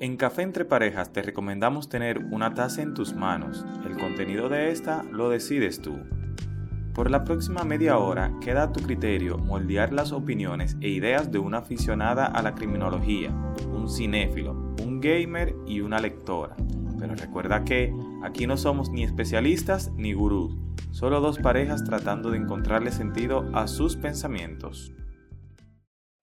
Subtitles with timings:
[0.00, 3.66] En Café entre Parejas te recomendamos tener una taza en tus manos.
[3.84, 5.98] El contenido de esta lo decides tú.
[6.94, 11.40] Por la próxima media hora queda a tu criterio moldear las opiniones e ideas de
[11.40, 13.30] una aficionada a la criminología,
[13.72, 14.52] un cinéfilo,
[14.84, 16.54] un gamer y una lectora.
[17.00, 17.92] Pero recuerda que
[18.22, 20.56] aquí no somos ni especialistas ni gurús,
[20.92, 24.92] solo dos parejas tratando de encontrarle sentido a sus pensamientos.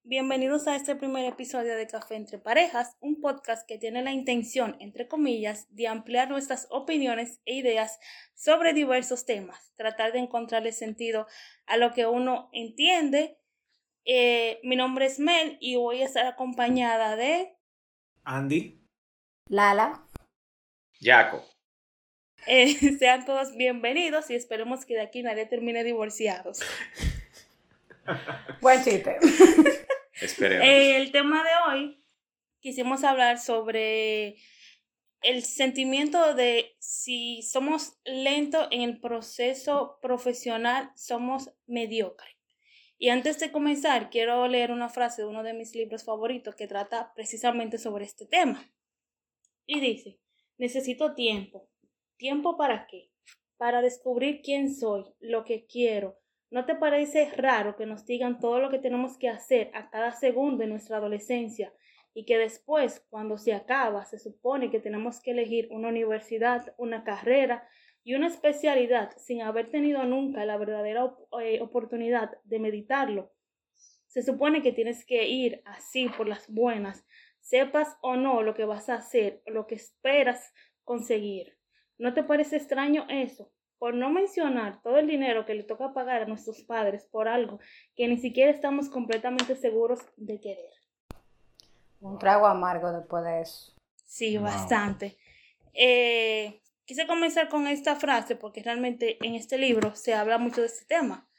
[0.08, 4.78] Bienvenidos a este primer episodio de Café entre Parejas, un podcast que tiene la intención,
[4.80, 8.00] entre comillas, de ampliar nuestras opiniones e ideas
[8.36, 11.26] sobre diversos temas, tratar de encontrarle sentido
[11.66, 13.40] a lo que uno entiende.
[14.06, 17.58] Eh, mi nombre es Mel y voy a estar acompañada de
[18.26, 18.80] Andy,
[19.50, 20.06] Lala,
[21.02, 21.44] Jaco.
[22.46, 26.60] Eh, sean todos bienvenidos y esperemos que de aquí nadie termine divorciados.
[28.62, 29.18] Buen chiste.
[30.26, 30.66] Esperemos.
[30.68, 32.04] El tema de hoy
[32.60, 34.38] quisimos hablar sobre
[35.22, 42.36] el sentimiento de si somos lentos en el proceso profesional, somos mediocres.
[42.98, 46.68] Y antes de comenzar, quiero leer una frase de uno de mis libros favoritos que
[46.68, 48.72] trata precisamente sobre este tema.
[49.68, 50.20] Y dice,
[50.58, 51.70] necesito tiempo.
[52.18, 53.12] ¿Tiempo para qué?
[53.58, 56.18] Para descubrir quién soy, lo que quiero,
[56.56, 60.14] ¿No te parece raro que nos digan todo lo que tenemos que hacer a cada
[60.14, 61.74] segundo de nuestra adolescencia
[62.14, 67.04] y que después, cuando se acaba, se supone que tenemos que elegir una universidad, una
[67.04, 67.68] carrera
[68.06, 73.34] y una especialidad sin haber tenido nunca la verdadera eh, oportunidad de meditarlo?
[74.08, 77.06] Se supone que tienes que ir así por las buenas,
[77.42, 80.54] sepas o no lo que vas a hacer, lo que esperas
[80.86, 81.58] conseguir.
[81.98, 83.52] ¿No te parece extraño eso?
[83.86, 87.60] Por no mencionar todo el dinero que le toca pagar a nuestros padres por algo
[87.96, 90.72] que ni siquiera estamos completamente seguros de querer.
[92.02, 93.76] Un trago amargo después de eso.
[94.04, 95.20] Sí, bastante.
[95.76, 100.68] Eh, quise comenzar con esta frase porque realmente en este libro se habla mucho de
[100.68, 101.30] este tema.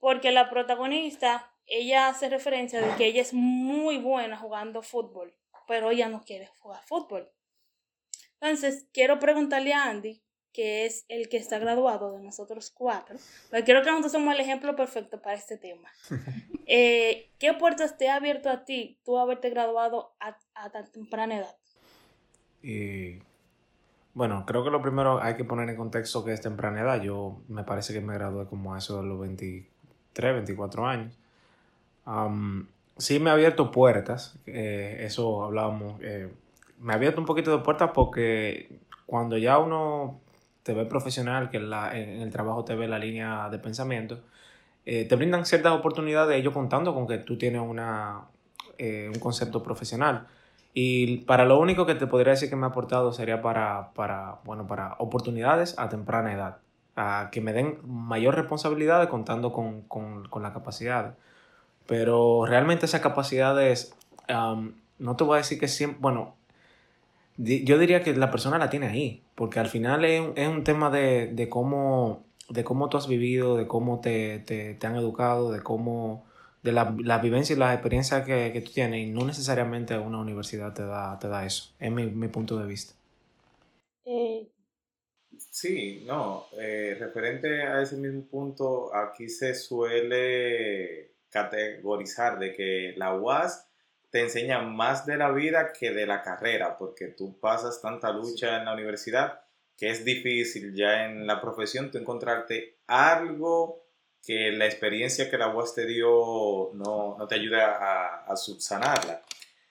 [0.00, 5.32] Porque la protagonista, ella hace referencia de que ella es muy buena jugando fútbol,
[5.68, 7.30] pero ella no quiere jugar fútbol.
[8.40, 10.20] Entonces, quiero preguntarle a Andy
[10.58, 13.16] que es el que está graduado de nosotros cuatro,
[13.48, 15.88] pero quiero que nosotros somos el ejemplo perfecto para este tema.
[16.70, 20.36] Eh, ¿Qué puertas te ha abierto a ti tú haberte graduado a,
[20.68, 21.56] tan temprana edad?
[22.62, 23.22] Y,
[24.12, 27.00] bueno, creo que lo primero hay que poner en contexto que es temprana edad.
[27.00, 31.18] Yo me parece que me gradué como a eso de los 23, 24 años.
[32.98, 36.30] sí me ha abierto puertas, eh, eso hablábamos, eh,
[36.80, 40.20] me ha abierto un poquito de puertas porque cuando ya uno
[40.68, 44.20] te ve profesional, que en, el trabajo te ve la línea de pensamiento,
[44.84, 48.26] eh, te brindan ciertas oportunidades, ellos contando con que tú tienes una,
[48.76, 50.26] eh, un concepto profesional.
[50.74, 54.40] Y para lo único que te podría decir que me ha aportado sería para, para,
[54.44, 56.58] bueno, para oportunidades a temprana edad,
[56.96, 61.14] a que me den mayor responsabilidad contando con, con, con la capacidad.
[61.86, 63.96] Pero realmente esas capacidades,
[64.98, 66.36] no te voy a decir que siempre, bueno,
[67.38, 71.48] yo diría que la persona la tiene ahí, porque al final es, un tema de,
[71.48, 76.26] cómo, de cómo tú has vivido, de cómo te, han educado, de cómo,
[76.62, 80.18] de la, la vivencia y la experiencia que, que, tú tienes, y no necesariamente una
[80.18, 82.94] universidad te da, te da eso, es mi, mi punto de vista.
[84.04, 84.48] Eh.
[85.50, 93.14] Sí, no, eh, referente a ese mismo punto, aquí se suele categorizar de que la
[93.14, 93.67] UAS
[94.10, 98.58] te enseña más de la vida que de la carrera, porque tú pasas tanta lucha
[98.58, 99.40] en la universidad
[99.78, 103.86] que es difícil ya en la profesión tú encontrarte algo
[104.26, 109.22] que la experiencia que la UAS te dio no, te ayuda a, subsanarla.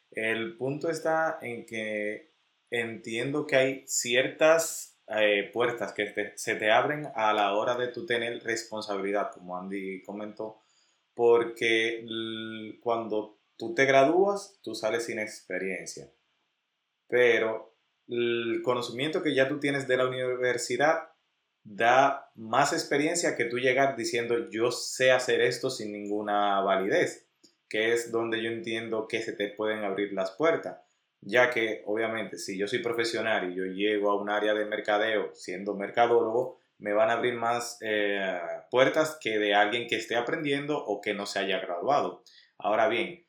[0.09, 2.31] El punto está en que
[2.71, 8.05] entiendo que hay ciertas eh, puertas que se te abren a la hora de tú
[8.05, 10.61] tener responsabilidad, como Andy comentó,
[11.13, 12.05] porque
[12.81, 16.11] cuando tú te gradúas, tú sales sin experiencia.
[17.07, 17.75] Pero
[18.07, 21.09] el conocimiento que ya tú tienes de la universidad
[21.63, 27.27] da más experiencia que tú llegar diciendo yo sé hacer esto sin ninguna validez,
[27.67, 30.79] que es donde yo entiendo que se te pueden abrir las puertas,
[31.19, 35.35] ya que obviamente si yo soy profesional y yo llego a un área de mercadeo
[35.35, 38.39] siendo mercadólogo, me van a abrir más eh,
[38.69, 42.23] puertas que de alguien que esté aprendiendo o que no se haya graduado.
[42.57, 43.26] Ahora bien,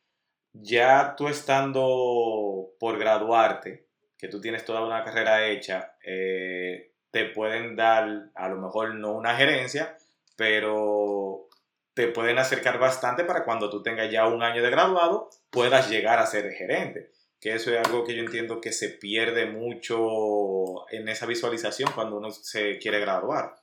[0.61, 7.77] ya tú estando por graduarte, que tú tienes toda una carrera hecha, eh, te pueden
[7.77, 9.97] dar a lo mejor no una gerencia,
[10.37, 11.49] pero
[11.95, 16.19] te pueden acercar bastante para cuando tú tengas ya un año de graduado puedas llegar
[16.19, 17.11] a ser gerente.
[17.41, 22.17] que eso es algo que yo entiendo que se pierde mucho en esa visualización cuando
[22.17, 23.55] uno se quiere graduar.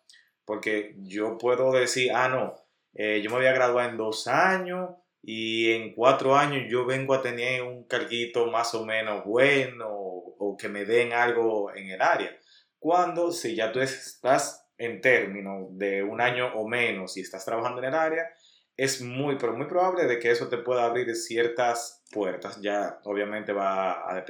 [0.46, 2.56] Porque yo puedo decir, ah, no,
[2.94, 4.92] eh, yo me voy a graduar en dos años
[5.28, 10.56] y en cuatro años yo vengo a tener un carguito más o menos bueno o,
[10.56, 12.38] que me den algo en el área.
[12.78, 17.80] Cuando si ya tú estás en términos de un año o menos y estás trabajando
[17.80, 18.30] en el área,
[18.78, 22.62] es muy, pero muy probable de que eso te pueda abrir ciertas puertas.
[22.62, 24.24] Ya obviamente va a,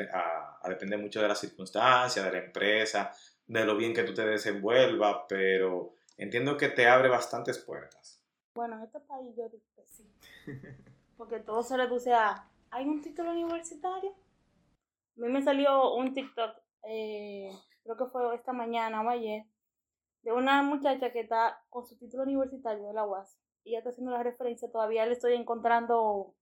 [0.62, 3.12] a, depender mucho de las circunstancias, de la empresa,
[3.48, 8.15] de lo bien que tú te desenvuelvas, pero entiendo que te abre bastantes puertas.
[8.56, 10.10] Bueno, en este país yo digo que sí.
[11.18, 14.12] Porque todo se reduce a, ¿hay un título universitario?
[14.12, 17.52] A mí me salió un TikTok, eh,
[17.84, 19.46] creo que fue esta mañana o ayer,
[20.22, 23.90] de una muchacha que está con su título universitario de la UAS y ya está
[23.90, 26.34] haciendo la referencia, todavía le estoy encontrando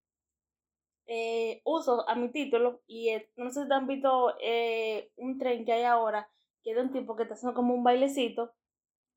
[1.08, 5.66] eh, uso a mi título y no sé si te han visto eh, un tren
[5.66, 6.30] que hay ahora
[6.64, 8.54] que es de un tipo que está haciendo como un bailecito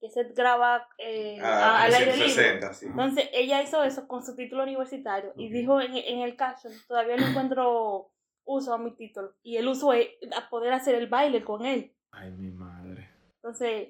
[0.00, 2.75] que se graba eh, Ah, al aire 360, libre.
[2.75, 2.87] sí.
[2.87, 7.16] Entonces ella hizo eso con su título universitario y dijo en, en el caption, todavía
[7.16, 8.10] no encuentro
[8.44, 11.93] uso a mi título y el uso es a poder hacer el baile con él.
[12.12, 13.10] Ay, mi madre.
[13.43, 13.88] Entonces,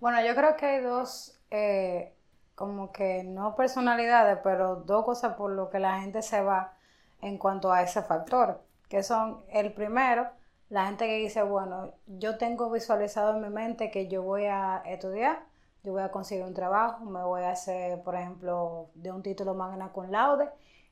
[0.00, 2.12] Bueno, yo creo que hay dos, eh,
[2.54, 6.76] como que no personalidades, pero dos cosas por lo que la gente se va
[7.22, 10.28] en cuanto a ese factor, que son el primero,
[10.70, 14.82] la gente que dice, bueno, yo tengo visualizado en mi mente que yo voy a
[14.86, 15.44] estudiar,
[15.82, 19.54] yo voy a conseguir un trabajo, me voy a hacer, por ejemplo, de un título
[19.54, 20.48] magna cum laude,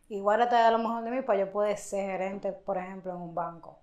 [0.09, 3.35] igual a lo mejor de mí para yo poder ser gerente, por ejemplo, en un
[3.35, 3.79] banco.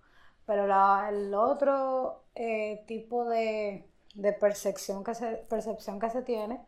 [0.46, 6.60] Pero la- el otro eh, tipo de, de percepción que se, percepción que se tiene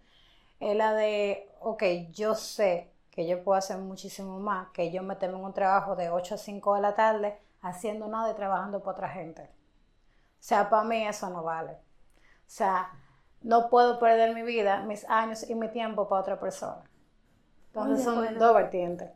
[0.60, 5.38] es la de, ok, yo sé que yo puedo hacer muchísimo más, que yo meterme
[5.40, 8.92] en un trabajo de 8 a 5 de la tarde haciendo nada y trabajando para
[8.98, 9.44] otra gente.
[9.44, 11.74] O sea, para mí eso no vale.
[11.74, 12.92] O sea,
[13.42, 16.84] no puedo perder mi vida, mis años y mi tiempo para otra persona.
[17.68, 18.40] Entonces son acuerdo.
[18.40, 19.10] dos vertientes.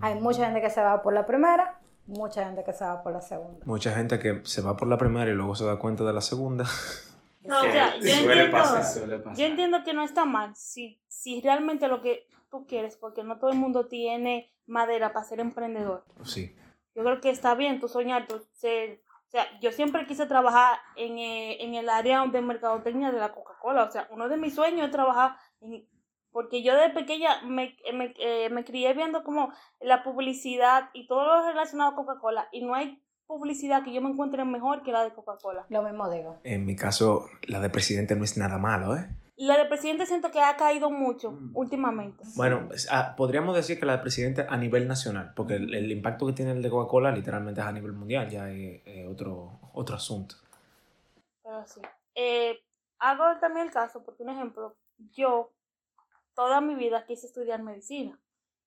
[0.00, 3.12] Hay mucha gente que se va por la primera, mucha gente que se va por
[3.12, 3.64] la segunda.
[3.66, 6.20] Mucha gente que se va por la primera y luego se da cuenta de la
[6.20, 6.64] segunda.
[7.42, 8.84] no, o sea, yo Suele entiendo, pasar.
[8.84, 9.36] Suele pasar.
[9.36, 13.38] yo entiendo que no está mal si, si realmente lo que tú quieres, porque no
[13.38, 16.04] todo el mundo tiene madera para ser emprendedor.
[16.24, 16.54] Sí.
[16.94, 20.78] Yo creo que está bien tú soñar, tú ser, o sea, yo siempre quise trabajar
[20.96, 24.54] en, eh, en el área de mercadotecnia de la Coca-Cola, o sea, uno de mis
[24.54, 25.88] sueños es trabajar en,
[26.32, 31.24] porque yo de pequeña me, me, eh, me crié viendo como la publicidad y todo
[31.24, 35.04] lo relacionado a Coca-Cola y no hay publicidad que yo me encuentre mejor que la
[35.04, 35.66] de Coca-Cola.
[35.68, 36.40] Lo mismo digo.
[36.44, 39.08] En mi caso, la de presidente no es nada malo, ¿eh?
[39.36, 42.22] La de presidente siento que ha caído mucho últimamente.
[42.36, 46.26] Bueno, ah, podríamos decir que la de presidente a nivel nacional, porque el, el impacto
[46.26, 49.96] que tiene el de Coca-Cola literalmente es a nivel mundial, ya es, es otro, otro
[49.96, 50.36] asunto.
[51.42, 51.80] Pero sí.
[52.14, 52.60] Eh,
[52.98, 54.76] hago también el caso, porque un ejemplo,
[55.12, 55.52] yo
[56.34, 58.18] toda mi vida quise estudiar medicina.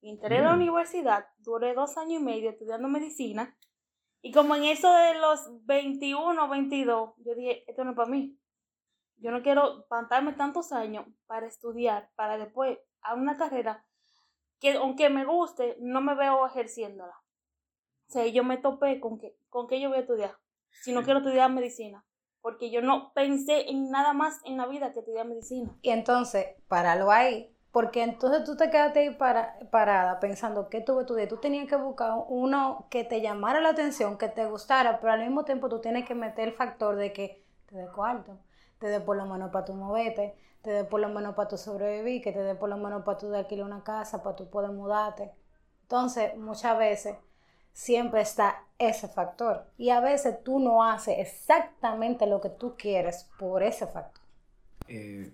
[0.01, 0.57] Entré a la Mm.
[0.61, 3.55] universidad, duré dos años y medio estudiando medicina.
[4.21, 8.37] Y como en eso de los 21 22, yo dije, esto no es para mí.
[9.25, 13.83] Yo no quiero pantarme tantos años para estudiar, para después a una carrera
[14.59, 17.15] que aunque me guste, no me veo ejerciéndola.
[18.07, 20.37] O sea, yo me topé con que, con que yo voy a estudiar.
[20.83, 22.05] Si no quiero estudiar medicina.
[22.39, 25.75] Porque yo no pensé en nada más en la vida que estudiar medicina.
[25.81, 30.99] Y entonces, páralo ahí, porque entonces tú te quedaste ahí para- parada pensando que tú
[30.99, 31.29] estudiar.
[31.29, 35.21] Tú tenías que buscar uno que te llamara la atención, que te gustara, pero al
[35.21, 38.37] mismo tiempo tú tienes que meter el factor de que te dé cuarto,
[38.85, 41.57] te dé por lo menos para tu moverte, te dé por lo menos para tu
[41.57, 44.69] sobrevivir, que te dé por lo menos para tu alquilar una casa, para tú poder
[44.69, 45.31] mudarte.
[45.81, 47.15] Entonces, muchas veces
[47.73, 49.65] siempre está ese factor.
[49.79, 54.23] Y a veces tú no haces exactamente lo que tú quieres por ese factor.
[54.87, 55.31] Eh,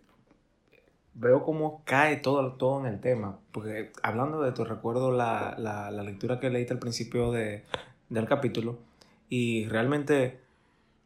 [1.13, 5.91] veo cómo cae todo, todo en el tema, porque hablando de esto, recuerdo la, la-
[5.91, 7.65] la lectura que leíste al principio de-
[8.09, 8.77] del capítulo
[9.29, 10.39] y realmente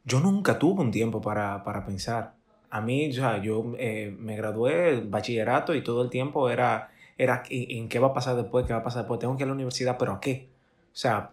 [0.04, 2.35] yo nunca tuve un tiempo para, para pensar.
[2.78, 7.88] A mí, sea, yo eh, me gradué bachillerato y todo el tiempo era, era en,
[7.90, 9.54] qué va a pasar después, qué va a pasar después, tengo que ir a la
[9.54, 10.48] universidad, pero ¿a qué?
[10.94, 11.30] O sea,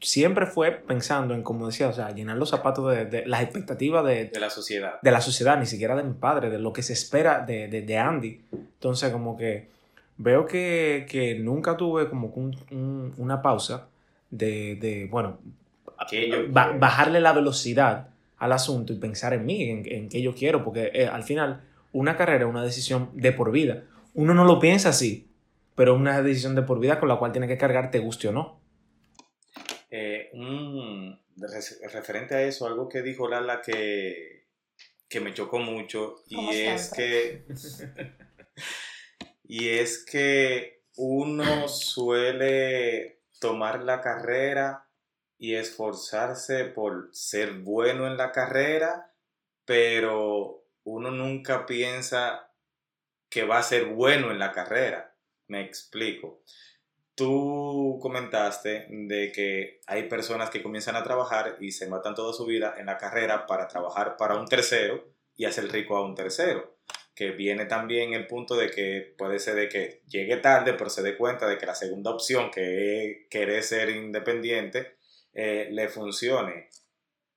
[0.00, 4.04] siempre fue pensando en, como decía, o sea, llenar los zapatos de, de las expectativas
[4.04, 4.94] de, De la sociedad.
[5.02, 7.82] de la sociedad, ni siquiera de mi padre, de lo que se espera de, de,
[7.82, 8.40] de Andy.
[8.52, 9.68] Entonces, como que
[10.18, 13.88] veo que, que nunca tuve como un- un- una pausa
[14.30, 15.38] de, de, bueno,
[16.50, 18.08] ba- bajarle la velocidad
[18.38, 21.64] al asunto y pensar en mí, en, en qué yo quiero, porque eh, al final
[21.92, 23.84] una carrera es una decisión de por vida.
[24.14, 25.28] Uno no lo piensa así,
[25.74, 28.28] pero es una decisión de por vida con la cual tiene que cargar, te guste
[28.28, 28.60] o no.
[29.90, 31.20] Eh, un,
[31.92, 34.46] referente a eso, algo que dijo Lala que,
[35.08, 37.44] que me chocó mucho y es que
[39.44, 44.83] y es que uno suele tomar la carrera
[45.44, 49.12] y esforzarse por ser bueno en la carrera,
[49.66, 52.50] pero uno nunca piensa
[53.28, 55.14] que va a ser bueno en la carrera.
[55.48, 56.40] Me explico.
[57.14, 62.46] Tú comentaste de que hay personas que comienzan a trabajar y se matan toda su
[62.46, 65.04] vida en la carrera para trabajar para un tercero
[65.36, 66.78] y hacer rico a un tercero.
[67.14, 71.02] Que viene también el punto de que puede ser de que llegue tarde, pero se
[71.02, 75.03] dé cuenta de que la segunda opción, que es querer ser independiente,
[75.34, 76.68] eh, le funcione.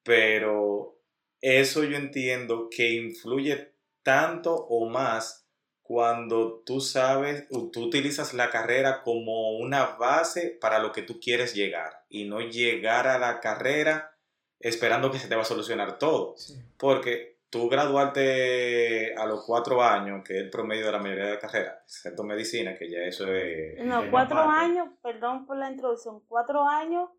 [0.04, 1.02] Pero
[1.42, 3.74] eso yo entiendo que influye
[4.04, 5.48] tanto o más
[5.82, 11.56] cuando tú sabes, tú utilizas la carrera como una base para lo que tú quieres
[11.56, 14.14] llegar y no llegar a la carrera
[14.60, 16.36] esperando que se te va a solucionar todo.
[16.78, 21.34] Porque tú graduarte a los cuatro años, que es el promedio de la mayoría de
[21.36, 23.82] la carreras, excepto medicina, que ya eso es...
[23.86, 27.10] No, cuatro años, perdón por la introducción, cuatro años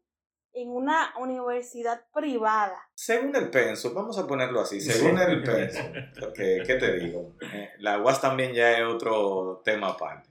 [0.53, 2.79] en una universidad privada.
[2.95, 5.81] Según el penso, vamos a ponerlo así, según el penso,
[6.19, 7.37] porque, ¿qué te digo?
[7.41, 10.29] Eh, la UAS también ya es otro tema aparte.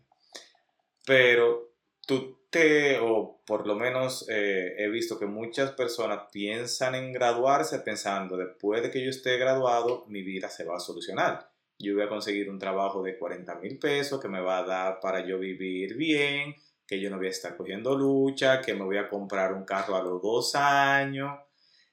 [1.05, 1.71] Pero
[2.05, 7.79] tú te, o por lo menos eh, he visto que muchas personas piensan en graduarse
[7.79, 11.51] pensando, después de que yo esté graduado, mi vida se va a solucionar.
[11.79, 14.99] Yo voy a conseguir un trabajo de 40 mil pesos que me va a dar
[14.99, 16.55] para yo vivir bien,
[16.87, 19.95] que yo no voy a estar cogiendo lucha, que me voy a comprar un carro
[19.95, 21.39] a los dos años.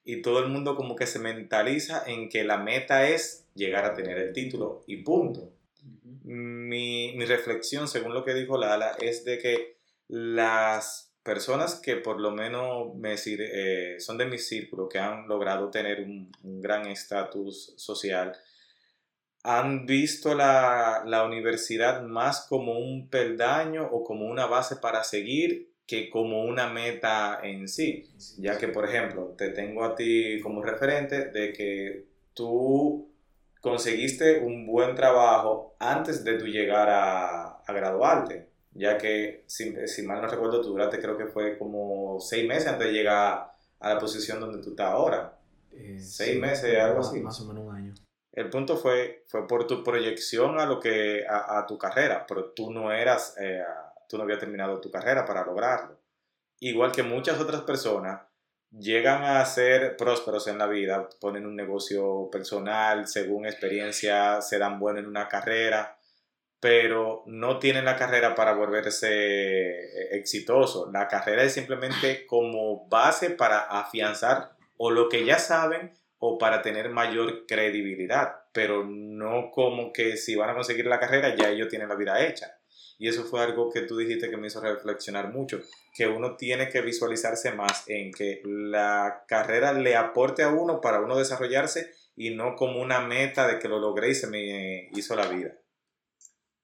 [0.04, 3.94] Y todo el mundo como que se mentaliza en que la meta es llegar a
[3.94, 5.52] tener el título y punto.
[6.22, 9.76] mi, reflexión, según lo que dijo Lala, es de que
[10.08, 15.70] las personas que por lo menos me, eh, son de mi círculo, que han logrado
[15.70, 18.36] tener un gran estatus social,
[19.44, 26.08] han visto la, universidad más como un peldaño o como una base para seguir que
[26.08, 28.08] como una meta en sí.
[28.38, 33.12] Ya que, por ejemplo, te tengo a ti como referente de que tú
[33.60, 38.48] conseguiste un buen trabajo antes de tu llegar a, graduarte.
[38.72, 42.86] Ya que, si, mal no recuerdo, tú duraste creo que fue como seis meses antes
[42.86, 45.38] de llegar a la posición donde tú estás ahora.
[45.70, 47.20] Eh, seis meses, algo así.
[47.20, 47.94] Más o menos un año.
[48.34, 52.72] El punto fue, fue por tu proyección a, lo que, a, tu carrera, pero tú
[52.72, 53.62] no eras, eh,
[54.08, 56.00] tú no habías terminado tu carrera para lograrlo.
[56.58, 58.22] Igual que muchas otras personas
[58.72, 64.80] llegan a ser prósperos en la vida, ponen un negocio personal, según experiencia se dan
[64.80, 65.96] bueno en una carrera,
[66.58, 70.90] pero no tienen la carrera para volverse eh, exitoso.
[70.90, 75.92] La carrera es simplemente como base para afianzar o lo que ya saben
[76.26, 81.36] o para tener mayor credibilidad, pero no como que si van a conseguir la carrera
[81.36, 82.58] ya ellos tienen la vida hecha.
[82.98, 85.60] Y eso fue algo que tú dijiste que me hizo reflexionar mucho,
[85.94, 91.02] que uno tiene que visualizarse más en que la carrera le aporte a uno para
[91.02, 95.14] uno desarrollarse y no como una meta de que lo logré y se me hizo
[95.16, 95.52] la vida.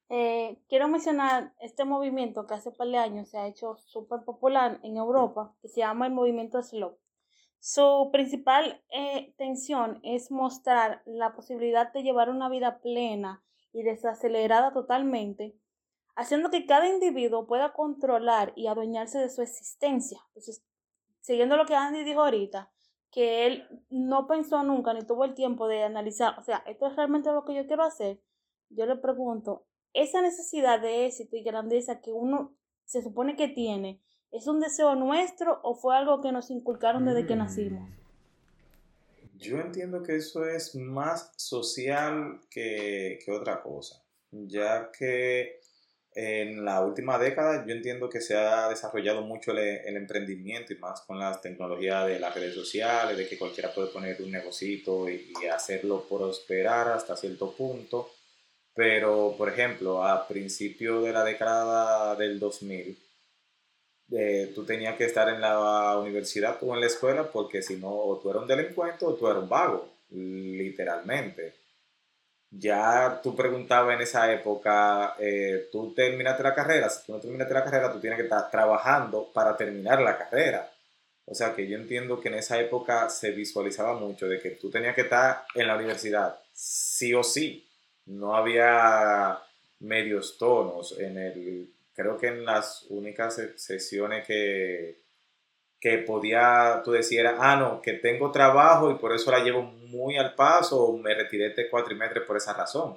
[0.09, 4.81] Eh, quiero mencionar este movimiento que hace par de años se ha hecho súper popular
[4.83, 6.97] en Europa, que se llama el movimiento Slow.
[7.61, 14.73] Su principal eh, tensión es mostrar la posibilidad de llevar una vida plena y desacelerada
[14.73, 15.55] totalmente,
[16.17, 20.21] haciendo que cada individuo pueda controlar y adueñarse de su existencia.
[20.29, 20.64] Entonces,
[21.21, 22.73] siguiendo lo que Andy dijo ahorita,
[23.11, 26.97] que él no pensó nunca ni tuvo el tiempo de analizar, o sea, esto es
[26.97, 28.23] realmente lo que yo quiero hacer,
[28.71, 34.00] yo le pregunto, esa necesidad de éxito y grandeza que uno se supone que tiene,
[34.33, 37.89] ¿Es un deseo nuestro o fue algo que nos inculcaron desde que nacimos?
[39.39, 45.59] Yo entiendo que eso es más social que, otra cosa, ya que
[46.13, 51.01] en la última década yo entiendo que se ha desarrollado mucho el, emprendimiento y más
[51.01, 55.33] con las tecnologías de las redes sociales, de que cualquiera puede poner un negocito y,
[55.43, 58.11] y hacerlo prosperar hasta cierto punto.
[58.75, 62.97] Pero, por ejemplo, a principio de la década del 2000,
[64.55, 68.19] tú tenías que estar en la universidad o en la escuela porque si no, o
[68.19, 71.55] tú eras un delincuente o tú eras un vago, literalmente.
[72.50, 77.55] Ya tú preguntabas en esa época, eh, tú terminaste la carrera, si tú no terminaste
[77.55, 80.69] la carrera, tú tienes que estar trabajando para terminar la carrera.
[81.26, 84.69] O sea que yo entiendo que en esa época se visualizaba mucho de que tú
[84.69, 87.64] tenías que estar en la universidad, sí o sí.
[88.07, 89.38] No había
[89.79, 95.04] medios tonos en el creo que en las únicas sesiones que,
[95.80, 100.16] que podía, tú decías, ah, no, que tengo trabajo y por eso la llevo muy
[100.16, 102.97] al paso o me retiré de cuatrimestres por esa razón.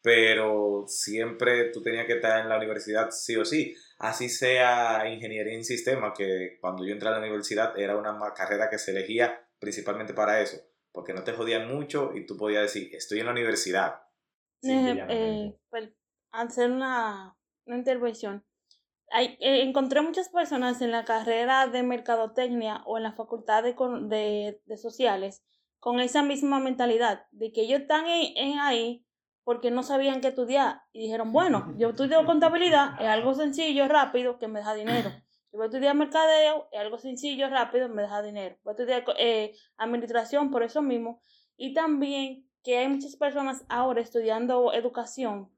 [0.00, 3.74] Pero siempre tú tenías que estar en la universidad sí o sí.
[3.98, 8.70] Así sea ingeniería en sistema, que cuando yo entré a la universidad era una carrera
[8.70, 10.58] que se elegía principalmente para eso,
[10.92, 14.02] porque no te jodían mucho y tú podías decir, estoy en la universidad.
[14.62, 15.90] Eh, eh, pues,
[16.30, 17.37] hacer una,
[17.68, 18.44] una intervención.
[19.16, 24.76] Eh, encontré muchas personas en la carrera de mercadotecnia o en la facultad de, de,
[24.76, 25.42] sociales
[25.78, 29.06] con esa misma mentalidad de que ellos están en, ahí
[29.44, 34.38] porque no sabían qué estudiar y dijeron, bueno, yo estudio contabilidad, es algo sencillo, rápido,
[34.38, 35.10] que me deja dinero.
[35.50, 38.56] Yo voy a estudiar mercadeo, es algo sencillo, rápido, me deja dinero.
[38.62, 41.22] Voy a estudiar eh, administración por eso mismo.
[41.56, 45.50] Y también que hay muchas personas ahora estudiando educación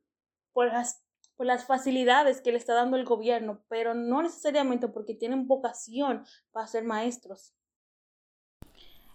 [0.52, 1.04] por las
[1.40, 6.22] por las facilidades que le está dando el gobierno, pero no necesariamente porque tienen vocación
[6.52, 7.54] para ser maestros.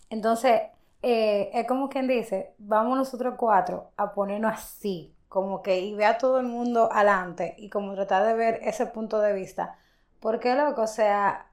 [0.10, 0.60] Entonces,
[1.04, 6.06] eh, es como quien dice, vamos nosotros cuatro a ponernos así, como que y ve
[6.06, 9.78] a todo el mundo adelante y como tratar de ver ese punto de vista.
[10.20, 11.52] Porque, loco, o sea,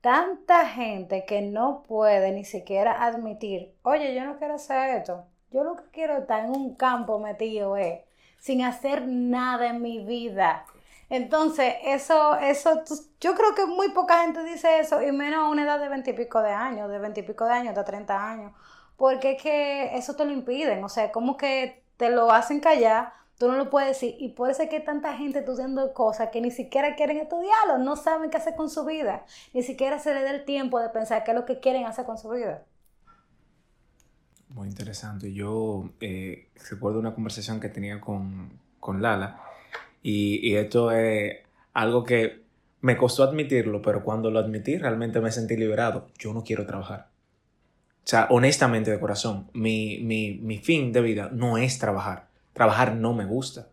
[0.00, 5.62] tanta gente que no puede ni siquiera admitir, oye, yo no quiero hacer esto, yo
[5.62, 8.07] lo que quiero es estar en un campo metido, eh
[8.38, 10.64] sin hacer nada en mi vida.
[11.10, 12.82] Entonces, eso, eso,
[13.20, 16.42] yo creo que muy poca gente dice eso, y menos a una edad de veintipico
[16.42, 18.52] de años, de veintipico de años, de treinta años,
[18.96, 23.14] porque es que eso te lo impiden, o sea, como que te lo hacen callar,
[23.38, 26.50] tú no lo puedes decir, y eso es que tanta gente estudiando cosas que ni
[26.50, 30.30] siquiera quieren estudiarlo, no saben qué hacer con su vida, ni siquiera se les da
[30.30, 32.64] el tiempo de pensar qué es lo que quieren hacer con su vida.
[34.50, 35.32] Muy interesante.
[35.32, 38.58] Yo eh, recuerdo una conversación que tenía con,
[39.00, 39.42] Lala
[40.02, 41.38] y, esto es
[41.74, 42.42] algo que
[42.80, 46.08] me costó admitirlo, pero cuando lo admití realmente me sentí liberado.
[46.18, 47.08] Yo no quiero trabajar.
[48.04, 52.28] O sea, honestamente de corazón, mi, fin de vida no es trabajar.
[52.54, 53.68] Trabajar no me gusta.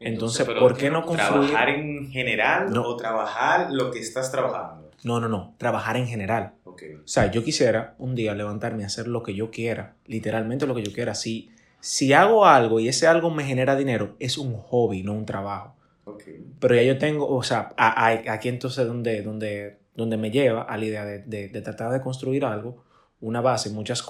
[0.00, 1.50] Entonces, ¿por qué no construir?
[1.50, 4.90] ¿Trabajar en general o trabajar lo que estás trabajando?
[5.04, 5.54] No, no, no.
[5.56, 6.54] Trabajar en general.
[7.04, 10.74] O sea, yo quisiera un día levantarme y hacer lo que yo quiera, literalmente lo
[10.74, 11.14] que yo quiera.
[11.14, 15.26] Si, si hago algo y ese algo me genera dinero, es un hobby, no un
[15.26, 15.76] trabajo.
[16.60, 20.84] Pero ya yo tengo, o sea, aquí entonces donde, donde, donde me lleva a la
[20.84, 22.84] idea de, tratar de construir algo,
[23.20, 24.04] una base, muchas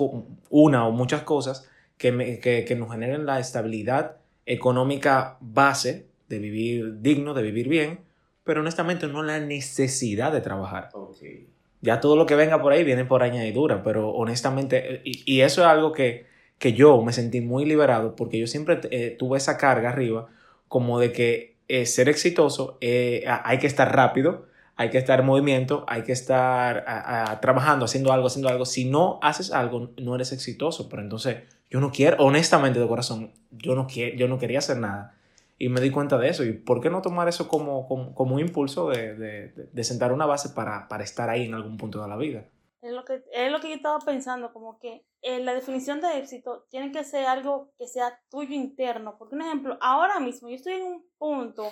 [0.51, 7.01] una o muchas cosas que, me, que, nos generen la estabilidad económica base de vivir
[7.01, 8.01] digno, de vivir bien,
[8.45, 10.91] pero honestamente no la necesidad de trabajar.
[11.81, 15.67] Ya todo lo que venga por ahí viene por añadidura, pero honestamente, y, eso es
[15.69, 16.27] algo que,
[16.59, 20.29] que, yo me sentí muy liberado porque yo siempre eh, tuve esa carga arriba
[20.69, 25.27] como de que eh, ser exitoso eh, hay que estar rápido, hay que estar en
[25.27, 28.67] movimiento, hay que estar trabajando, haciendo algo, haciendo algo.
[28.67, 30.91] Si no haces algo, no eres exitoso.
[30.91, 31.39] Pero entonces,
[31.71, 35.15] yo no quiero, honestamente de corazón, yo no, quiero, yo no quería hacer nada.
[35.59, 36.45] Y me di cuenta de eso.
[36.45, 40.27] ¿Y por qué no tomar eso como, como, un impulso de, de, de, sentar una
[40.27, 42.47] base para, para, estar ahí en algún punto de la vida?
[42.83, 46.19] Es lo que, es lo que yo estaba pensando, como que eh, la definición de
[46.19, 49.17] éxito tiene que ser algo que sea tuyo interno.
[49.19, 51.65] Porque, un ejemplo, ahora mismo yo estoy en un punto,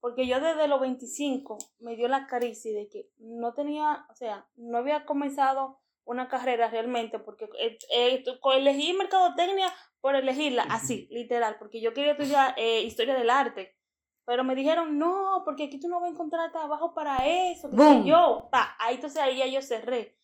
[0.00, 4.46] porque yo desde los 25 me dio la caricia de que no tenía, o sea,
[4.56, 5.79] no había comenzado
[6.10, 8.24] una carrera realmente, porque eh, eh,
[8.56, 13.76] elegí mercadotecnia por elegirla, así, literal, porque yo quería estudiar eh, historia del arte.
[14.24, 17.18] Pero me dijeron, no, porque aquí tú no vas a encontrar trabajo para
[17.50, 18.48] eso, que yo.
[18.50, 20.16] Pa, ahí entonces ahí ya yo cerré.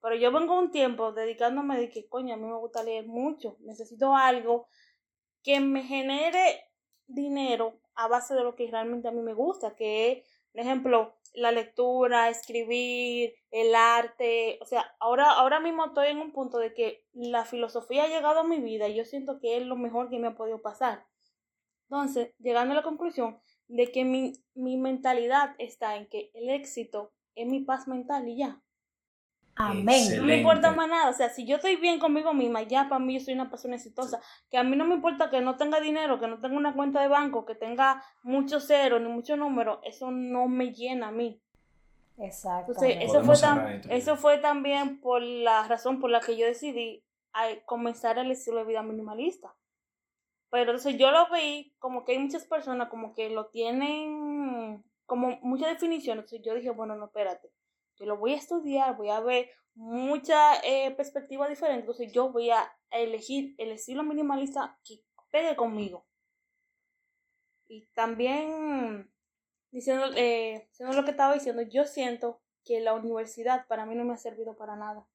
[0.00, 3.56] Pero yo vengo un tiempo dedicándome de que, coño, a mí me gusta leer mucho.
[3.60, 4.66] Necesito algo
[5.42, 6.70] que me genere
[7.06, 11.16] dinero a base de lo que realmente a mí me gusta, que es, por ejemplo,
[11.34, 16.72] la lectura, escribir, el arte, o sea, ahora, ahora mismo estoy en un punto de
[16.74, 20.10] que la filosofía ha llegado a mi vida y yo siento que es lo mejor
[20.10, 21.06] que me ha podido pasar.
[21.90, 27.12] Entonces, llegando a la conclusión de que mi, mi mentalidad está en que el éxito
[27.34, 28.62] es mi paz mental y ya.
[29.56, 30.16] Amén.
[30.16, 31.10] No me importa más nada.
[31.10, 33.76] O sea, si yo estoy bien conmigo misma, ya para mí yo soy una persona
[33.76, 34.20] exitosa.
[34.50, 37.00] Que a mí no me importa que no tenga dinero, que no tenga una cuenta
[37.00, 39.78] de banco, que tenga muchos ceros ni muchos números.
[39.84, 41.40] Eso no me llena a mí.
[42.18, 42.72] Exacto.
[42.80, 47.04] eso fue, eso fue también por la razón por la que yo decidí
[47.66, 49.54] comenzar el estilo de vida minimalista.
[50.50, 55.38] Pero entonces yo lo vi como que hay muchas personas como que lo tienen como
[55.42, 56.24] muchas definiciones.
[56.24, 57.50] Entonces yo dije, bueno, no, espérate
[57.96, 62.50] yo lo voy a estudiar, voy a ver mucha eh, perspectiva diferente, entonces yo voy
[62.50, 66.06] a elegir el estilo minimalista que pegue conmigo.
[67.66, 69.10] Y también
[69.70, 74.14] diciendo, eh, lo que estaba diciendo, yo siento que la universidad para mí no me
[74.14, 75.06] ha servido para nada.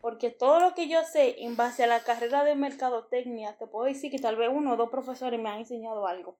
[0.00, 3.86] Porque todo lo que yo sé en base a la carrera de mercadotecnia, te puedo
[3.86, 6.38] decir que tal vez uno o dos profesores me han enseñado algo.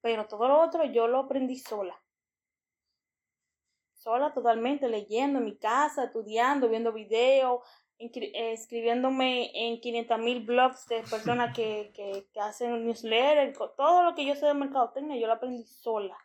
[0.00, 2.00] Pero todo lo otro yo lo aprendí sola.
[4.08, 7.60] Sola totalmente, leyendo en mi casa, estudiando, viendo videos,
[7.98, 14.24] escribiéndome en 500 mil blogs de personas que, que, que hacen newsletter, todo lo que
[14.24, 16.16] yo sé de mercadotecnia yo lo aprendí sola.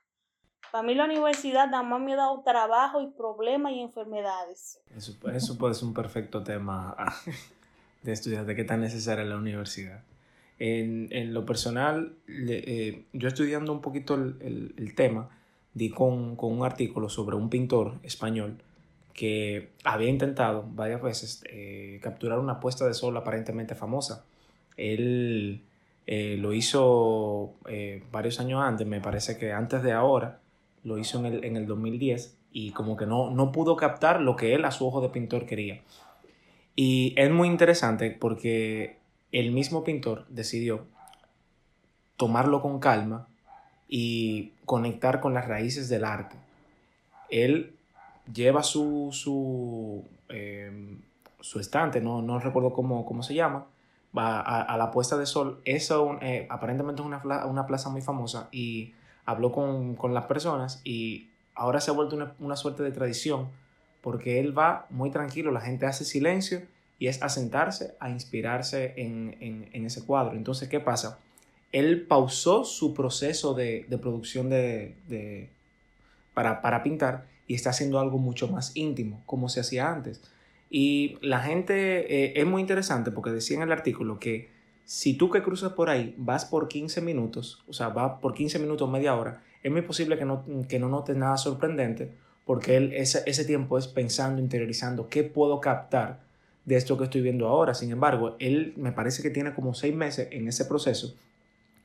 [0.72, 4.80] Para mí la universidad nada más me ha dado trabajo y problemas y enfermedades.
[4.96, 6.96] Eso, eso puede ser un perfecto tema
[8.02, 10.06] de estudiar, de qué tan necesaria es la universidad.
[10.58, 15.30] En, en lo personal, eh, yo estudiando un poquito el, el, el tema,
[15.74, 18.58] di con, con, un artículo sobre un pintor español
[19.14, 24.26] que había intentado varias veces eh, capturar una puesta de sol aparentemente famosa.
[24.76, 25.64] Él
[26.08, 30.40] eh, lo hizo eh, varios años antes, me parece que antes de ahora,
[30.84, 34.36] lo hizo en el, en el 2010 y como que no, no pudo captar lo
[34.36, 35.82] que él a su ojo de pintor quería.
[36.76, 38.98] Y es muy interesante porque
[39.32, 40.86] el mismo pintor decidió
[42.18, 43.28] tomarlo con calma
[43.96, 46.36] y conectar con las raíces del arte.
[47.30, 47.76] Él
[48.34, 50.98] lleva su, su, eh,
[51.40, 53.68] su estante, no, no recuerdo cómo, cómo, se llama,
[54.18, 55.62] va a, la puesta de sol.
[55.64, 60.82] Eso eh, aparentemente es una, una, plaza muy famosa y habló con, con, las personas
[60.84, 63.50] y ahora se ha vuelto una, una, suerte de tradición
[64.02, 66.64] porque él va muy tranquilo, la gente hace silencio
[66.98, 70.34] y es a sentarse, a inspirarse en, en, en ese cuadro.
[70.34, 71.20] Entonces, ¿qué pasa?
[71.74, 75.50] Él pausó su proceso de, producción de,
[76.34, 80.22] para, pintar y está haciendo algo mucho más íntimo, como se hacía antes.
[80.70, 84.50] Y la gente eh, es muy interesante porque decía en el artículo que
[84.86, 88.60] si tú que cruzas por ahí vas por 15 minutos, o sea, vas por 15
[88.60, 92.12] minutos, media hora, es muy posible que no, que no notes nada sorprendente
[92.46, 96.22] porque él ese, ese tiempo es pensando, interiorizando, ¿qué puedo captar
[96.66, 97.74] de esto que estoy viendo ahora?
[97.74, 101.16] Sin embargo, él me parece que tiene como seis meses en ese proceso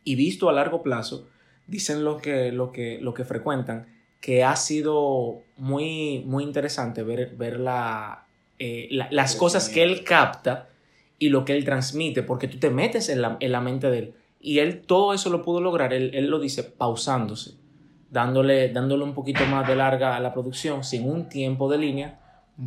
[0.09, 1.29] y visto a largo plazo,
[1.67, 3.89] dicen lo que, lo que, lo que frecuentan,
[4.23, 8.25] que ha sido muy, muy interesante ver, ver la,
[8.59, 10.71] eh, la, las cosas que él capta
[11.19, 13.99] y lo que él transmite, porque tú te metes en la, en la mente de
[13.99, 14.15] él.
[14.41, 17.59] Y él todo eso lo pudo lograr, él, él, lo dice pausándose,
[18.11, 22.19] dándole, dándole un poquito más de larga a la producción, sin un tiempo de línea,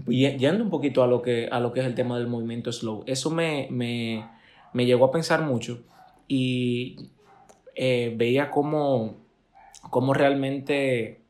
[0.05, 3.03] yendo un poquito a lo que, a lo que es el tema del movimiento slow.
[3.07, 4.29] Eso me, me,
[4.73, 5.81] me llegó a pensar mucho
[6.27, 7.09] y
[7.75, 9.15] eh, veía cómo,
[9.89, 11.21] cómo realmente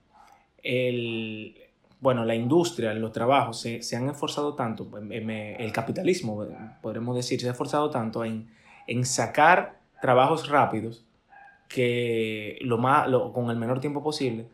[0.63, 1.55] el,
[1.99, 6.45] bueno, la industria, los trabajos se, se han esforzado tanto, pues, el capitalismo,
[6.81, 8.49] podremos decir, se ha esforzado tanto en,
[8.87, 11.05] en sacar trabajos rápidos
[11.67, 14.47] que lo más, con el menor tiempo posible,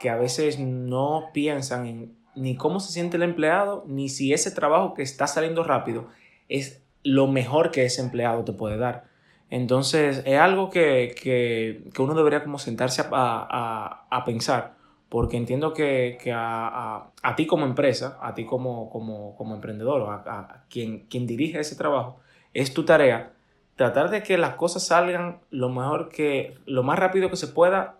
[0.00, 4.50] que a veces no piensan en ni cómo se siente el empleado, ni si ese
[4.50, 6.08] trabajo que está saliendo rápido
[6.48, 9.04] es lo mejor que ese empleado te puede dar.
[9.52, 14.76] Entonces, es algo que, que, que uno debería como sentarse a, a, a pensar
[15.10, 20.08] porque entiendo que, que a, a, ti como empresa, a ti como, como, como emprendedor,
[20.08, 22.18] a, quien, quien dirige ese trabajo,
[22.54, 23.34] es tu tarea
[23.76, 27.98] tratar de que las cosas salgan lo mejor que, lo más rápido que se pueda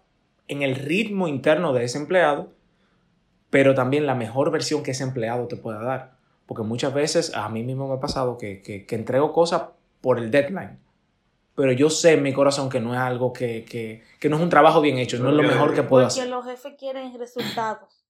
[0.48, 2.48] en el ritmo interno de ese empleado,
[3.50, 6.14] pero también la mejor versión que ese empleado te pueda dar.
[6.46, 9.64] Porque muchas veces a mí mismo me ha pasado que, que, que entrego cosas
[10.00, 10.78] por el deadline
[11.54, 14.42] pero yo sé en mi corazón que no es algo que, que, que no es
[14.42, 16.24] un trabajo bien hecho, no es lo mejor que puedo hacer.
[16.24, 18.04] Porque los jefes quieren resultados.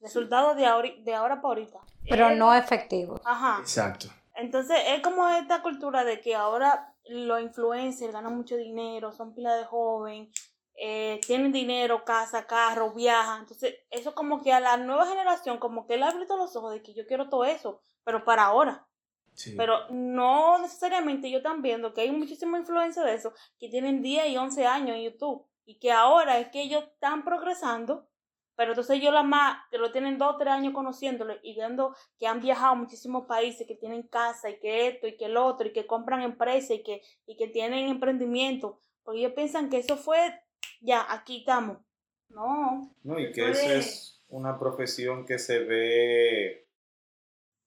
[0.00, 1.78] Resultados de ahora, de ahora para ahorita.
[2.08, 3.20] Pero eh, no efectivos.
[3.24, 3.58] Ajá.
[3.60, 4.06] Exacto.
[4.34, 9.54] Entonces es como esta cultura de que ahora los influencers ganan mucho dinero, son pila
[9.56, 10.30] de joven,
[10.74, 13.40] eh, tienen dinero, casa, carro, viajan.
[13.40, 16.72] Entonces eso como que a la nueva generación como que le ha abierto los ojos
[16.72, 18.86] de que yo quiero todo eso, pero para ahora.
[19.34, 19.54] Sí.
[19.56, 24.28] Pero no necesariamente yo están viendo que hay muchísima influencia de eso, que tienen 10
[24.28, 28.08] y 11 años en YouTube y que ahora es que ellos están progresando,
[28.56, 31.94] pero entonces ellos la más, que lo tienen 2 o 3 años conociéndolo y viendo
[32.18, 35.36] que han viajado a muchísimos países, que tienen casa y que esto y que el
[35.36, 39.78] otro y que compran empresas y que, y que tienen emprendimiento, porque ellos piensan que
[39.78, 40.18] eso fue,
[40.80, 41.78] ya, aquí estamos.
[42.28, 42.94] No.
[43.02, 46.68] No, y que eso es una profesión que se ve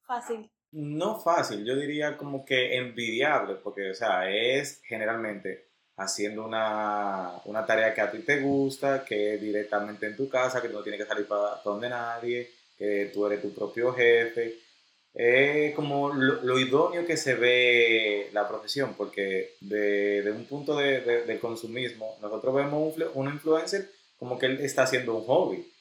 [0.05, 7.39] fácil no fácil, yo diría como que envidiable, porque, o sea, es generalmente haciendo una,
[7.45, 10.75] una tarea que a ti te gusta, que es directamente en tu casa, que tú
[10.75, 14.55] no tienes que salir para, donde nadie, que tú eres tu propio jefe.
[15.13, 21.01] Es como lo, idóneo que se ve la profesión, porque de, de un punto de,
[21.01, 25.73] de, consumismo, nosotros vemos un, un influencer como que él está haciendo un hobby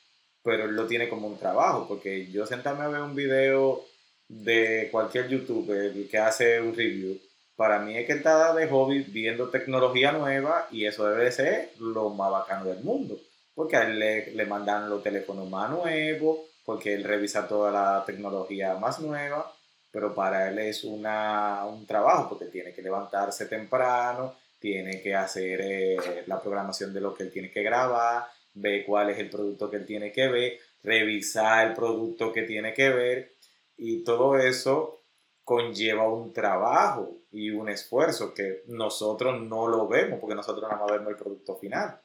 [0.43, 3.85] pero él lo tiene como un trabajo, porque yo sentarme a ver un video
[4.33, 7.19] de cualquier youtuber que hace un review,
[7.55, 12.09] para mí es que está de hobby viendo tecnología nueva y eso debe ser lo
[12.11, 13.21] más bacano del mundo,
[13.55, 18.05] porque a él le, le mandan los teléfonos más nuevos, porque él revisa toda la
[18.07, 19.53] tecnología más nueva,
[19.91, 25.61] pero para él es una, un trabajo, porque tiene que levantarse temprano, tiene que hacer
[25.63, 29.71] eh, la programación de lo que él tiene que grabar, ve cuál es el producto
[29.71, 33.33] que él tiene que ver, revisar el producto que tiene que ver
[33.77, 35.03] y todo eso
[35.45, 40.93] conlleva un trabajo y un esfuerzo que nosotros no lo vemos porque nosotros nada más
[40.93, 42.01] vemos el producto final.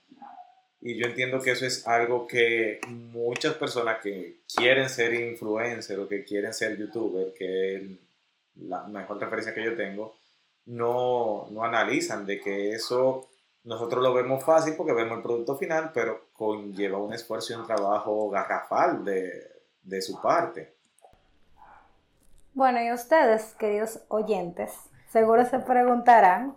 [0.80, 6.08] Y yo entiendo que eso es algo que muchas personas que quieren ser influencer o
[6.08, 7.82] que quieren ser youtuber, que es
[8.56, 10.18] la mejor referencia que yo tengo,
[10.66, 13.30] no, no analizan de que eso
[13.68, 17.68] nosotros lo vemos fácil porque vemos el producto final, pero conlleva un esfuerzo y un
[17.68, 20.77] trabajo garrafal de, su parte.
[22.58, 24.74] Bueno, y ustedes, queridos oyentes,
[25.10, 26.56] seguro se preguntarán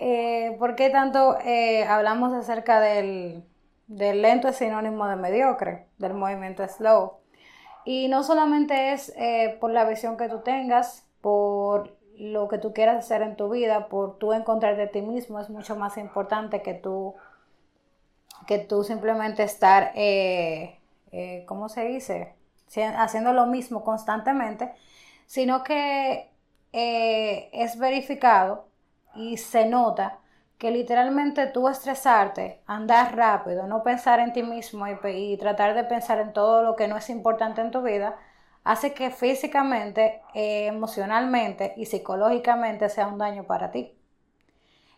[0.00, 3.44] eh, por qué tanto eh, hablamos acerca del,
[3.86, 7.12] del, lento es sinónimo de mediocre, del movimiento slow.
[7.84, 12.72] Y no solamente es eh, por la visión que tú tengas, por lo que tú
[12.72, 16.60] quieras hacer en tu vida, por tú encontrar de ti mismo, es mucho más importante
[16.60, 17.14] que tú,
[18.48, 19.92] que tú simplemente estar,
[21.46, 22.34] ¿cómo se dice?
[22.96, 24.74] Haciendo lo mismo constantemente,
[25.30, 26.28] sino que
[26.72, 28.66] eh, es verificado
[29.14, 30.18] y se nota
[30.58, 36.18] que literalmente tú estresarte, andar rápido, no pensar en ti mismo y, tratar de pensar
[36.18, 38.16] en todo lo que no es importante en tu vida,
[38.64, 43.96] hace que físicamente, eh, emocionalmente y psicológicamente sea un daño para ti.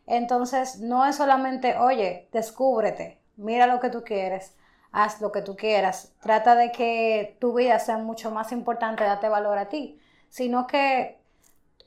[0.06, 4.56] Entonces, no es solamente, oye, descúbrete, mira lo que tú quieres,
[4.92, 9.28] haz lo que tú quieras, trata de que tu vida sea mucho más importante, date
[9.28, 9.98] valor a ti,
[10.32, 11.18] sino que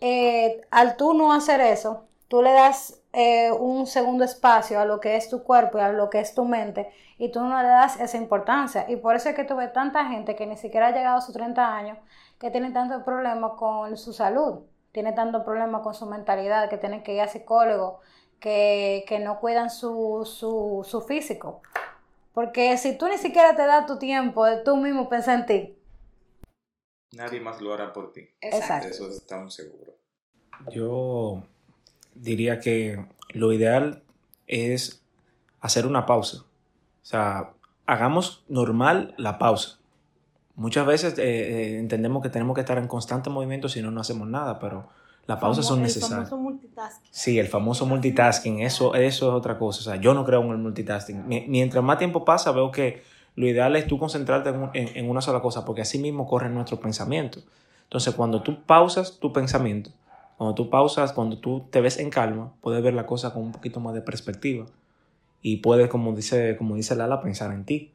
[0.02, 5.00] eh, al tú no hacer eso, tú le das eh, un segundo espacio a lo
[5.00, 7.68] que es tu cuerpo y a lo que es tu mente y tú no le
[7.68, 8.86] das esa importancia.
[8.88, 11.34] Y por eso es que tuve tanta gente que ni siquiera ha llegado a sus
[11.34, 11.98] 30 años
[12.38, 14.60] que tiene tantos problemas con su salud,
[14.92, 18.00] tiene tantos problemas con su mentalidad, que tienen que ir a psicólogo,
[18.40, 21.62] que, no cuidan su, su, físico.
[22.36, 25.78] Porque si tú ni siquiera te das tu tiempo de tú mismo pensar en ti.
[27.16, 28.28] Nadie más lo hará por ti.
[28.42, 28.90] Exacto.
[28.90, 29.96] eso estamos seguros.
[30.72, 31.44] Yo
[32.14, 34.04] diría que lo ideal
[34.48, 35.02] es
[35.62, 36.40] hacer una pausa.
[36.40, 37.54] O sea,
[37.86, 39.80] hagamos normal la pausa.
[40.56, 44.02] Muchas veces eh, eh, entendemos que tenemos que estar en constante movimiento si no, no
[44.02, 44.90] hacemos nada, pero
[45.26, 46.20] las pausas son necesarias.
[46.20, 47.10] El famoso multitasking.
[47.12, 49.80] Sí, el famoso multitasking, eso, eso es otra cosa.
[49.80, 51.28] O sea, yo no creo en el multitasking.
[51.28, 53.04] Mientras más tiempo pasa, veo que
[53.36, 57.46] lo ideal es tú concentrarte en, una sola cosa, porque así mismo corren nuestros pensamientos.
[57.84, 59.92] Entonces, cuando tú pausas tu pensamiento,
[60.38, 63.52] cuando tú pausas, cuando tú te ves en calma, puedes ver la cosa con un
[63.52, 64.66] poquito más de perspectiva
[65.42, 67.92] y puedes, como dice, como dice Lala, pensar en ti.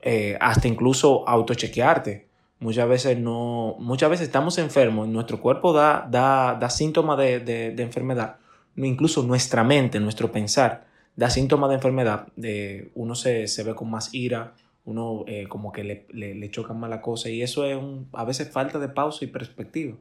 [0.00, 2.28] Eh, hasta incluso autochequearte.
[2.60, 7.82] Muchas veces no, muchas veces estamos enfermos, nuestro cuerpo da, da, da síntomas de, de,
[7.82, 8.36] enfermedad,
[8.76, 13.90] incluso nuestra mente, nuestro pensar, da síntomas de enfermedad, de, uno se, se ve con
[13.90, 17.64] más ira, uno eh, como que le, le, le choca más la cosa y eso
[17.64, 19.96] es un, a veces falta de pausa y perspectiva.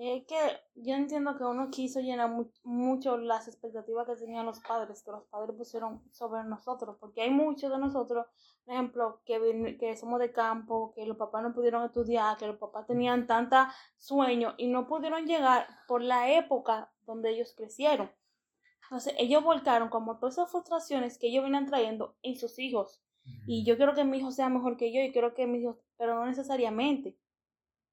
[0.00, 0.36] Es que
[0.76, 2.30] yo entiendo que uno quiso llenar
[2.62, 7.30] mucho las expectativas que tenían los padres, que los padres pusieron sobre nosotros, porque hay
[7.30, 8.26] muchos de nosotros,
[8.64, 12.58] por ejemplo, que, que somos de campo, que los papás no pudieron estudiar, que los
[12.58, 18.08] papás tenían tanta sueño y no pudieron llegar por la época donde ellos crecieron.
[18.84, 23.02] Entonces, ellos volcaron como todas esas frustraciones que ellos venían trayendo en sus hijos.
[23.46, 25.76] Y yo quiero que mi hijo sea mejor que yo y quiero que mis hijos,
[25.96, 27.16] pero no necesariamente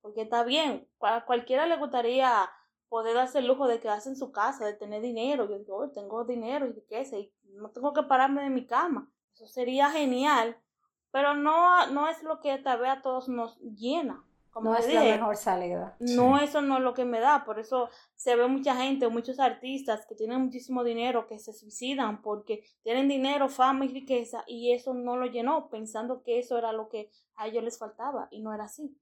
[0.05, 2.47] porque está bien, a cualquiera le gustaría
[2.89, 5.49] poder darse el lujo de quedarse en su casa, de tener dinero.
[5.49, 9.11] Yo digo, tengo dinero y riqueza y no tengo que pararme de mi cama.
[9.33, 10.61] Eso sería genial,
[11.09, 14.23] pero no, no es lo que tal vez a todos nos llena.
[14.55, 15.97] Como no es la mejor salida.
[15.99, 17.43] No, eso no es lo que me da.
[17.43, 22.21] Por eso se ve mucha gente, muchos artistas que tienen muchísimo dinero que se suicidan
[22.21, 26.71] porque tienen dinero, fama y riqueza y eso no lo llenó pensando que eso era
[26.71, 28.97] lo que a ellos les faltaba y no era así.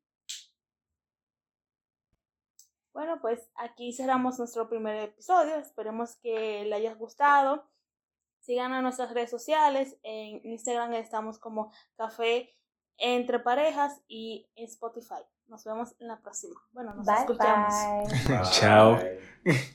[2.92, 5.58] Bueno, pues aquí cerramos nuestro primer episodio.
[5.58, 7.70] Esperemos que le haya gustado.
[8.40, 10.00] Sigan a nuestras redes sociales.
[10.02, 12.56] En Instagram estamos como Café
[12.98, 15.22] Entre Parejas y en Spotify.
[15.48, 16.60] Nos vemos en la próxima.
[16.72, 17.74] Bueno, nos escuchamos.
[18.52, 19.00] Chao.